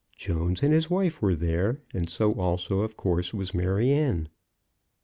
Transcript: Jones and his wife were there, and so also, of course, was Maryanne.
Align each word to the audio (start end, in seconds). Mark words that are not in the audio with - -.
Jones 0.17 0.63
and 0.63 0.73
his 0.73 0.89
wife 0.89 1.21
were 1.21 1.35
there, 1.35 1.79
and 1.93 2.09
so 2.09 2.33
also, 2.33 2.79
of 2.79 2.97
course, 2.97 3.35
was 3.35 3.53
Maryanne. 3.53 4.29